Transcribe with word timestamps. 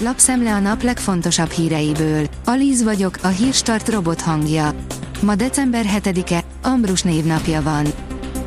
lapszemle 0.00 0.54
a 0.54 0.58
nap 0.58 0.82
legfontosabb 0.82 1.50
híreiből. 1.50 2.26
Alíz 2.44 2.82
vagyok, 2.82 3.18
a 3.22 3.28
hírstart 3.28 3.88
robot 3.88 4.20
hangja. 4.20 4.74
Ma 5.20 5.34
december 5.34 5.84
7-e, 5.98 6.44
Ambrus 6.62 7.02
névnapja 7.02 7.62
van. 7.62 7.86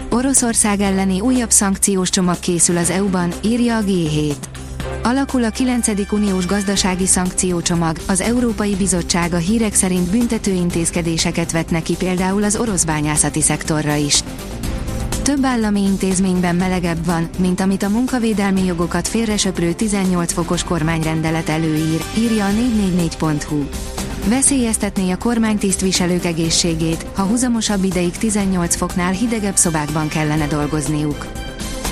Oroszország 0.10 0.82
elleni 0.82 1.20
újabb 1.20 1.50
szankciós 1.50 2.10
csomag 2.10 2.40
készül 2.40 2.78
az 2.78 2.90
EU-ban, 2.90 3.34
írja 3.42 3.78
a 3.78 3.82
G7. 3.82 4.36
Alakul 5.04 5.44
a 5.44 5.50
9. 5.50 6.12
uniós 6.12 6.46
gazdasági 6.46 7.06
szankciócsomag, 7.06 7.98
az 8.08 8.22
Európai 8.22 8.76
Bizottság 8.76 9.34
a 9.34 9.38
hírek 9.38 9.74
szerint 9.74 10.10
büntető 10.10 10.52
intézkedéseket 10.52 11.52
vet 11.52 11.70
neki 11.70 11.96
például 11.96 12.44
az 12.44 12.56
orosz 12.56 12.84
bányászati 12.84 13.42
szektorra 13.42 13.96
is. 13.96 14.24
Több 15.24 15.46
állami 15.46 15.82
intézményben 15.82 16.56
melegebb 16.56 17.06
van, 17.06 17.30
mint 17.38 17.60
amit 17.60 17.84
a 17.84 17.90
munkavédelmi 17.90 18.66
jogokat 18.66 19.08
félresöprő 19.08 19.74
18 19.74 20.34
fokos 20.34 20.64
kormányrendelet 20.64 21.50
előír, 21.50 22.02
írja 22.18 22.46
a 22.46 22.50
444.hu. 22.50 23.64
Veszélyeztetné 24.30 25.12
a 25.12 25.18
kormány 25.18 25.58
tisztviselők 25.58 26.26
egészségét, 26.26 27.06
ha 27.16 27.24
huzamosabb 27.24 27.84
ideig 27.84 28.12
18 28.12 28.76
foknál 28.76 29.12
hidegebb 29.12 29.56
szobákban 29.56 30.08
kellene 30.08 30.48
dolgozniuk. 30.48 31.28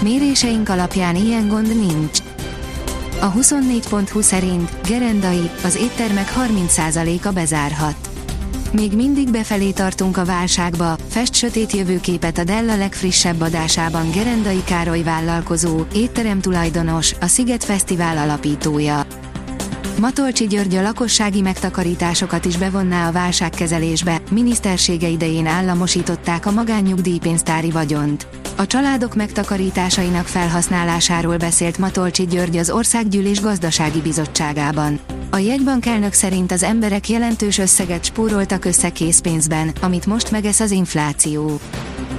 Méréseink 0.04 0.70
alapján 0.70 1.16
ilyen 1.16 1.48
gond 1.48 1.68
nincs. 1.68 2.20
A 3.20 3.34
24.20 3.34 4.22
szerint 4.22 4.70
Gerendai, 4.88 5.50
az 5.64 5.76
éttermek 5.76 6.34
30%-a 6.38 7.32
bezárhat. 7.32 8.10
Még 8.72 8.96
mindig 8.96 9.32
befelé 9.32 9.72
tartunk 9.72 10.18
a 10.18 10.26
válságba, 10.26 10.98
fest 11.08 11.34
sötét 11.34 11.72
jövőképet 11.72 12.38
a 12.38 12.44
Della 12.44 12.76
legfrissebb 12.76 13.42
adásában 13.42 14.12
Gerendai 14.12 14.64
Károly 14.66 15.04
vállalkozó, 15.04 15.80
étterem 15.94 16.42
tulajdonos, 16.42 17.16
a 17.22 17.28
Sziget 17.28 17.64
Fesztivál 17.64 18.18
alapítója. 18.18 19.06
Matolcsi 20.00 20.48
György 20.48 20.76
a 20.76 20.82
lakossági 20.82 21.42
megtakarításokat 21.42 22.46
is 22.46 22.58
bevonná 22.58 23.08
a 23.08 23.12
válságkezelésbe, 23.12 24.22
minisztersége 24.32 25.08
idején 25.08 25.48
államosították 25.48 26.46
a 26.46 26.52
magánnyugdíjpénztári 26.52 27.72
vagyont. 27.72 28.28
A 28.58 28.66
családok 28.66 29.16
megtakarításainak 29.16 30.26
felhasználásáról 30.26 31.38
beszélt 31.38 31.78
Matolcsi 31.78 32.26
György 32.26 32.58
az 32.58 32.70
Országgyűlés 32.70 33.42
Gazdasági 33.42 34.02
Bizottságában. 34.02 35.00
A 35.32 35.38
jegybank 35.38 35.86
elnök 35.86 36.14
szerint 36.14 36.52
az 36.52 36.64
emberek 36.64 37.10
jelentős 37.10 37.58
összeget 37.58 38.06
spóroltak 38.06 38.66
össze 38.66 38.90
készpénzben, 38.90 39.72
amit 39.82 40.06
most 40.06 40.32
megesz 40.32 40.60
az 40.60 40.72
infláció. 40.72 41.60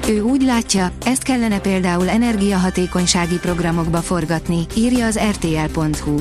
Ő 0.09 0.21
úgy 0.21 0.43
látja, 0.43 0.93
ezt 1.05 1.23
kellene 1.23 1.61
például 1.61 2.09
energiahatékonysági 2.09 3.39
programokba 3.39 3.99
forgatni, 3.99 4.67
írja 4.77 5.07
az 5.07 5.19
rtl.hu. 5.19 6.21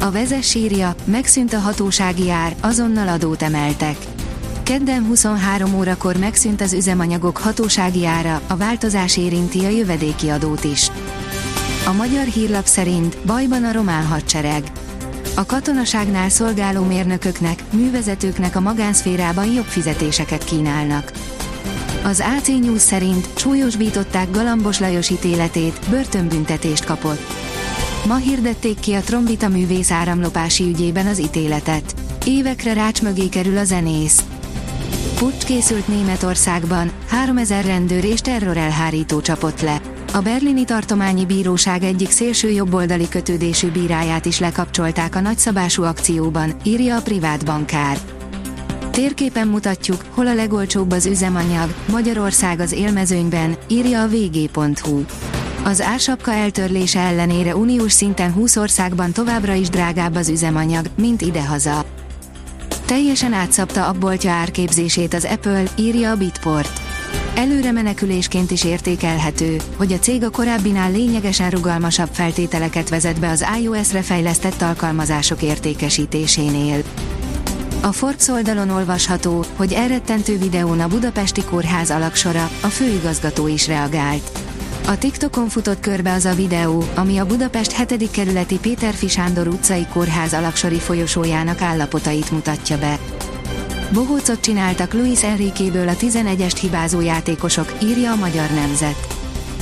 A 0.00 0.10
vezes 0.10 0.54
írja, 0.54 0.94
megszűnt 1.04 1.52
a 1.52 1.58
hatósági 1.58 2.30
ár, 2.30 2.56
azonnal 2.60 3.08
adót 3.08 3.42
emeltek. 3.42 3.96
Kedden 4.62 5.04
23 5.04 5.74
órakor 5.74 6.16
megszűnt 6.16 6.60
az 6.60 6.72
üzemanyagok 6.72 7.36
hatósági 7.36 8.06
ára, 8.06 8.40
a 8.46 8.56
változás 8.56 9.16
érinti 9.16 9.64
a 9.64 9.68
jövedéki 9.68 10.28
adót 10.28 10.64
is. 10.64 10.90
A 11.86 11.92
magyar 11.92 12.24
hírlap 12.24 12.66
szerint 12.66 13.16
bajban 13.26 13.64
a 13.64 13.72
román 13.72 14.06
hadsereg. 14.06 14.62
A 15.36 15.46
katonaságnál 15.46 16.28
szolgáló 16.28 16.84
mérnököknek, 16.84 17.62
művezetőknek 17.72 18.56
a 18.56 18.60
magánszférában 18.60 19.52
jobb 19.52 19.64
fizetéseket 19.64 20.44
kínálnak. 20.44 21.12
Az 22.04 22.24
AC 22.36 22.48
News 22.48 22.80
szerint 22.80 23.28
súlyosbították 23.36 24.30
Galambos 24.30 24.78
Lajos 24.78 25.10
ítéletét, 25.10 25.78
börtönbüntetést 25.90 26.84
kapott. 26.84 27.20
Ma 28.06 28.16
hirdették 28.16 28.80
ki 28.80 28.92
a 28.92 29.00
trombita 29.00 29.48
művész 29.48 29.90
áramlopási 29.90 30.64
ügyében 30.64 31.06
az 31.06 31.18
ítéletet. 31.18 31.94
Évekre 32.24 32.72
rács 32.72 33.02
mögé 33.02 33.28
kerül 33.28 33.58
a 33.58 33.64
zenész. 33.64 34.24
Pucs 35.14 35.44
készült 35.44 35.88
Németországban, 35.88 36.90
3000 37.08 37.64
rendőr 37.64 38.04
és 38.04 38.20
terrorelhárító 38.20 39.20
csapott 39.20 39.60
le. 39.60 39.80
A 40.14 40.20
berlini 40.20 40.64
tartományi 40.64 41.26
bíróság 41.26 41.82
egyik 41.82 42.10
szélső 42.10 42.50
jobboldali 42.50 43.08
kötődésű 43.08 43.70
bíráját 43.70 44.24
is 44.24 44.38
lekapcsolták 44.38 45.14
a 45.14 45.20
nagyszabású 45.20 45.82
akcióban, 45.82 46.52
írja 46.62 46.96
a 46.96 47.02
privát 47.02 47.44
bankár. 47.44 47.98
Térképen 48.90 49.48
mutatjuk, 49.48 50.04
hol 50.10 50.26
a 50.26 50.34
legolcsóbb 50.34 50.90
az 50.90 51.06
üzemanyag, 51.06 51.74
Magyarország 51.90 52.60
az 52.60 52.72
élmezőnyben, 52.72 53.56
írja 53.68 54.02
a 54.02 54.08
vg.hu. 54.08 55.04
Az 55.64 55.80
ársapka 55.80 56.32
eltörlése 56.32 57.00
ellenére 57.00 57.56
uniós 57.56 57.92
szinten 57.92 58.32
20 58.32 58.56
országban 58.56 59.12
továbbra 59.12 59.52
is 59.52 59.68
drágább 59.68 60.14
az 60.14 60.28
üzemanyag, 60.28 60.86
mint 60.96 61.22
idehaza. 61.22 61.84
Teljesen 62.84 63.32
átszabta 63.32 63.88
a 63.88 63.92
boltja 63.92 64.30
árképzését 64.30 65.14
az 65.14 65.24
Apple, 65.24 65.62
írja 65.76 66.10
a 66.10 66.16
Bitport. 66.16 66.83
Előre 67.34 67.72
menekülésként 67.72 68.50
is 68.50 68.64
értékelhető, 68.64 69.56
hogy 69.76 69.92
a 69.92 69.98
cég 69.98 70.24
a 70.24 70.30
korábbinál 70.30 70.90
lényegesen 70.90 71.50
rugalmasabb 71.50 72.08
feltételeket 72.12 72.88
vezet 72.88 73.20
be 73.20 73.30
az 73.30 73.44
iOS-re 73.60 74.02
fejlesztett 74.02 74.62
alkalmazások 74.62 75.42
értékesítésénél. 75.42 76.82
A 77.80 77.92
Forbes 77.92 78.28
oldalon 78.28 78.70
olvasható, 78.70 79.44
hogy 79.56 79.72
elrettentő 79.72 80.38
videón 80.38 80.80
a 80.80 80.88
budapesti 80.88 81.44
kórház 81.44 81.90
alaksora, 81.90 82.50
a 82.62 82.66
főigazgató 82.66 83.46
is 83.46 83.66
reagált. 83.66 84.30
A 84.86 84.98
TikTokon 84.98 85.48
futott 85.48 85.80
körbe 85.80 86.12
az 86.12 86.24
a 86.24 86.34
videó, 86.34 86.84
ami 86.94 87.18
a 87.18 87.26
Budapest 87.26 87.72
7. 87.88 88.10
kerületi 88.10 88.58
Péter 88.58 88.94
Fisándor 88.94 89.46
utcai 89.46 89.86
kórház 89.92 90.32
alaksori 90.32 90.78
folyosójának 90.78 91.62
állapotait 91.62 92.30
mutatja 92.30 92.78
be. 92.78 92.98
Bohócot 93.92 94.40
csináltak 94.40 94.92
Luis 94.92 95.22
Enriqueből 95.22 95.88
a 95.88 95.92
11-est 95.92 96.56
hibázó 96.60 97.00
játékosok, 97.00 97.72
írja 97.82 98.12
a 98.12 98.16
Magyar 98.16 98.50
Nemzet. 98.50 99.06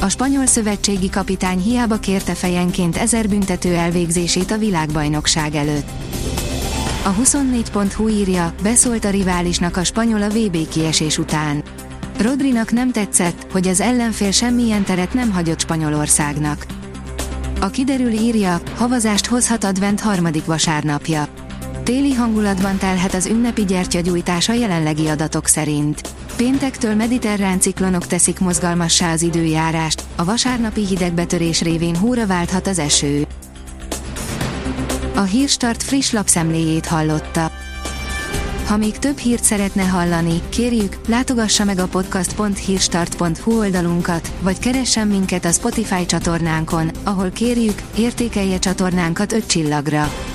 A 0.01 0.09
spanyol 0.09 0.47
szövetségi 0.47 1.11
kapitány 1.11 1.59
hiába 1.59 1.97
kérte 1.97 2.35
fejenként 2.35 2.97
ezer 2.97 3.29
büntető 3.29 3.75
elvégzését 3.75 4.51
a 4.51 4.59
világbajnokság 4.59 5.55
előtt. 5.55 5.89
A 7.05 7.15
24.hu 7.15 8.09
írja, 8.09 8.55
beszólt 8.63 9.05
a 9.05 9.11
riválisnak 9.11 9.77
a 9.77 9.85
spanyol 9.85 10.23
a 10.23 10.29
VB 10.29 10.69
kiesés 10.69 11.19
után. 11.19 11.63
Rodrinak 12.19 12.73
nem 12.73 12.93
tetszett, 12.93 13.47
hogy 13.53 13.69
az 13.69 13.81
ellenfél 13.81 14.31
semmilyen 14.31 14.85
teret 14.85 15.15
nem 15.15 15.31
hagyott 15.31 15.61
Spanyolországnak. 15.61 16.67
A 17.61 17.71
kiderül 17.71 18.11
írja, 18.11 18.61
havazást 18.77 19.27
hozhat 19.27 19.65
advent 19.65 20.01
harmadik 20.01 20.45
vasárnapja. 20.45 21.29
Téli 21.85 22.13
hangulatban 22.13 22.79
telhet 22.79 23.15
az 23.15 23.27
ünnepi 23.27 23.65
gyertyagyújtás 23.65 24.49
a 24.49 24.53
jelenlegi 24.53 25.07
adatok 25.07 25.47
szerint. 25.47 26.01
Péntektől 26.37 26.95
mediterrán 26.95 27.61
ciklonok 27.61 28.07
teszik 28.07 28.39
mozgalmassá 28.39 29.13
az 29.13 29.23
időjárást, 29.23 30.03
a 30.17 30.25
vasárnapi 30.25 30.87
hidegbetörés 30.87 31.63
révén 31.63 31.97
húra 31.97 32.27
válthat 32.27 32.67
az 32.67 32.79
eső. 32.79 33.27
A 35.15 35.21
Hírstart 35.21 35.83
friss 35.83 36.11
lapszemléjét 36.11 36.87
hallotta. 36.87 37.51
Ha 38.67 38.77
még 38.77 38.99
több 38.99 39.19
hírt 39.19 39.45
szeretne 39.45 39.83
hallani, 39.83 40.41
kérjük, 40.49 40.97
látogassa 41.09 41.65
meg 41.65 41.79
a 41.79 41.87
podcast.hírstart.hu 41.87 43.59
oldalunkat, 43.59 44.33
vagy 44.41 44.59
keressen 44.59 45.09
minket 45.09 45.45
a 45.45 45.51
Spotify 45.51 46.07
csatornánkon, 46.07 46.91
ahol 47.05 47.31
kérjük, 47.31 47.83
értékelje 47.97 48.59
csatornánkat 48.59 49.33
5 49.33 49.47
csillagra. 49.47 50.13